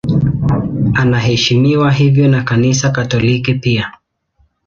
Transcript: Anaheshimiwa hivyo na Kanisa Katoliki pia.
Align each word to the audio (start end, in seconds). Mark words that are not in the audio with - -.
Anaheshimiwa 0.93 1.91
hivyo 1.91 2.27
na 2.27 2.43
Kanisa 2.43 2.89
Katoliki 2.91 3.53
pia. 3.53 3.93